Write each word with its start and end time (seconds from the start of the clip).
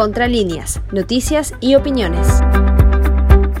Contralíneas, 0.00 0.80
noticias 0.92 1.52
y 1.60 1.74
opiniones. 1.74 2.26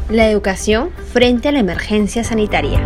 La 0.08 0.30
educación 0.30 0.90
frente 1.12 1.48
a 1.48 1.52
la 1.52 1.58
emergencia 1.58 2.24
sanitaria. 2.24 2.80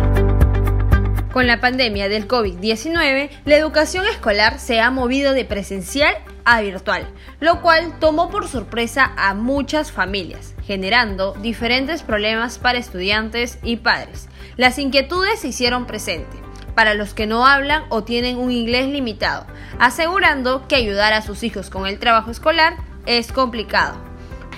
Con 1.31 1.47
la 1.47 1.61
pandemia 1.61 2.09
del 2.09 2.27
COVID-19, 2.27 3.29
la 3.45 3.55
educación 3.55 4.05
escolar 4.07 4.59
se 4.59 4.81
ha 4.81 4.91
movido 4.91 5.31
de 5.31 5.45
presencial 5.45 6.13
a 6.43 6.59
virtual, 6.59 7.07
lo 7.39 7.61
cual 7.61 7.97
tomó 7.97 8.29
por 8.29 8.49
sorpresa 8.49 9.13
a 9.15 9.33
muchas 9.33 9.89
familias, 9.89 10.53
generando 10.65 11.31
diferentes 11.35 12.03
problemas 12.03 12.59
para 12.59 12.77
estudiantes 12.77 13.57
y 13.63 13.77
padres. 13.77 14.27
Las 14.57 14.77
inquietudes 14.79 15.39
se 15.39 15.47
hicieron 15.47 15.87
presentes 15.87 16.41
para 16.75 16.93
los 16.93 17.13
que 17.13 17.25
no 17.25 17.45
hablan 17.45 17.85
o 17.87 18.03
tienen 18.03 18.37
un 18.37 18.51
inglés 18.51 18.89
limitado, 18.89 19.47
asegurando 19.79 20.67
que 20.67 20.75
ayudar 20.75 21.13
a 21.13 21.21
sus 21.21 21.41
hijos 21.43 21.69
con 21.69 21.87
el 21.87 21.99
trabajo 21.99 22.31
escolar 22.31 22.75
es 23.05 23.31
complicado. 23.31 23.95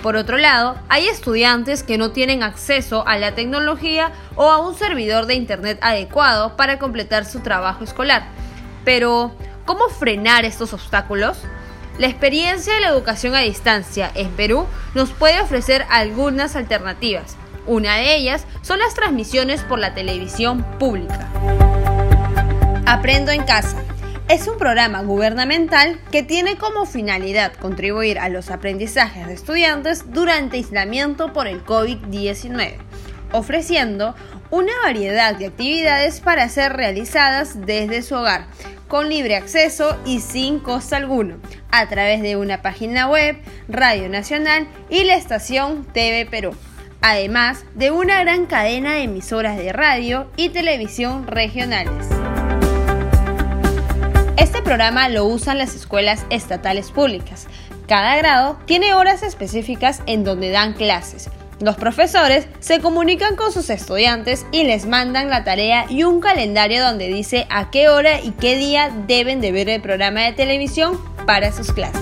Por 0.02 0.14
otro 0.14 0.36
lado, 0.36 0.76
hay 0.88 1.08
estudiantes 1.08 1.82
que 1.82 1.98
no 1.98 2.12
tienen 2.12 2.42
acceso 2.42 3.06
a 3.06 3.18
la 3.18 3.34
tecnología 3.34 4.12
o 4.36 4.50
a 4.50 4.58
un 4.58 4.76
servidor 4.76 5.26
de 5.26 5.34
Internet 5.34 5.78
adecuado 5.82 6.56
para 6.56 6.78
completar 6.78 7.24
su 7.24 7.40
trabajo 7.40 7.82
escolar. 7.82 8.28
Pero, 8.84 9.32
¿cómo 9.64 9.88
frenar 9.88 10.44
estos 10.44 10.72
obstáculos? 10.72 11.38
La 11.98 12.06
experiencia 12.06 12.74
de 12.74 12.80
la 12.80 12.88
educación 12.88 13.34
a 13.34 13.40
distancia 13.40 14.08
en 14.14 14.30
Perú 14.30 14.66
nos 14.94 15.10
puede 15.10 15.40
ofrecer 15.40 15.84
algunas 15.90 16.54
alternativas. 16.54 17.36
Una 17.66 17.96
de 17.96 18.14
ellas 18.14 18.46
son 18.62 18.78
las 18.78 18.94
transmisiones 18.94 19.62
por 19.62 19.80
la 19.80 19.94
televisión 19.94 20.62
pública. 20.78 21.28
Aprendo 22.86 23.32
en 23.32 23.42
casa. 23.42 23.76
Es 24.28 24.46
un 24.46 24.58
programa 24.58 25.00
gubernamental 25.00 25.98
que 26.12 26.22
tiene 26.22 26.58
como 26.58 26.84
finalidad 26.84 27.54
contribuir 27.54 28.18
a 28.18 28.28
los 28.28 28.50
aprendizajes 28.50 29.26
de 29.26 29.32
estudiantes 29.32 30.12
durante 30.12 30.58
aislamiento 30.58 31.32
por 31.32 31.46
el 31.46 31.64
COVID-19, 31.64 32.74
ofreciendo 33.32 34.14
una 34.50 34.72
variedad 34.82 35.34
de 35.34 35.46
actividades 35.46 36.20
para 36.20 36.46
ser 36.50 36.74
realizadas 36.74 37.64
desde 37.64 38.02
su 38.02 38.16
hogar, 38.16 38.48
con 38.86 39.08
libre 39.08 39.34
acceso 39.34 39.96
y 40.04 40.20
sin 40.20 40.58
costo 40.58 40.96
alguno, 40.96 41.36
a 41.70 41.88
través 41.88 42.20
de 42.20 42.36
una 42.36 42.60
página 42.60 43.08
web, 43.08 43.38
Radio 43.66 44.10
Nacional 44.10 44.68
y 44.90 45.04
la 45.04 45.16
estación 45.16 45.86
TV 45.94 46.26
Perú, 46.26 46.54
además 47.00 47.64
de 47.76 47.92
una 47.92 48.20
gran 48.20 48.44
cadena 48.44 48.92
de 48.92 49.04
emisoras 49.04 49.56
de 49.56 49.72
radio 49.72 50.30
y 50.36 50.50
televisión 50.50 51.26
regionales. 51.26 52.06
Este 54.38 54.62
programa 54.62 55.08
lo 55.08 55.26
usan 55.26 55.58
las 55.58 55.74
escuelas 55.74 56.24
estatales 56.30 56.90
públicas. 56.90 57.46
Cada 57.86 58.16
grado 58.16 58.58
tiene 58.66 58.94
horas 58.94 59.22
específicas 59.22 60.02
en 60.06 60.24
donde 60.24 60.50
dan 60.50 60.72
clases 60.72 61.28
los 61.60 61.76
profesores 61.76 62.46
se 62.60 62.80
comunican 62.80 63.36
con 63.36 63.52
sus 63.52 63.68
estudiantes 63.70 64.46
y 64.52 64.64
les 64.64 64.86
mandan 64.86 65.28
la 65.28 65.44
tarea 65.44 65.86
y 65.88 66.04
un 66.04 66.20
calendario 66.20 66.84
donde 66.84 67.08
dice 67.08 67.46
a 67.50 67.70
qué 67.70 67.88
hora 67.88 68.20
y 68.20 68.30
qué 68.30 68.56
día 68.56 68.90
deben 69.06 69.40
de 69.40 69.52
ver 69.52 69.68
el 69.68 69.82
programa 69.82 70.22
de 70.22 70.32
televisión 70.32 71.00
para 71.26 71.52
sus 71.52 71.72
clases. 71.72 72.00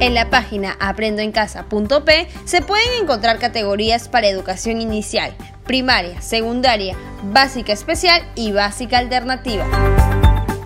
En 0.00 0.14
la 0.14 0.30
página 0.30 0.76
aprendoencasa.p 0.80 2.28
se 2.44 2.62
pueden 2.62 3.02
encontrar 3.02 3.38
categorías 3.38 4.08
para 4.08 4.26
educación 4.26 4.80
inicial, 4.80 5.32
primaria, 5.64 6.20
secundaria, 6.22 6.96
básica 7.22 7.72
especial 7.72 8.22
y 8.34 8.52
básica 8.52 8.98
alternativa. 8.98 9.64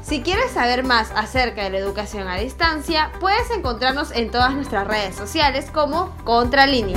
Si 0.06 0.22
quieres 0.22 0.52
saber 0.52 0.84
más 0.84 1.10
acerca 1.16 1.64
de 1.64 1.70
la 1.70 1.78
educación 1.78 2.28
a 2.28 2.36
distancia, 2.36 3.10
puedes 3.18 3.50
encontrarnos 3.50 4.12
en 4.12 4.30
todas 4.30 4.54
nuestras 4.54 4.86
redes 4.86 5.16
sociales 5.16 5.68
como 5.72 6.16
Contralínea. 6.22 6.96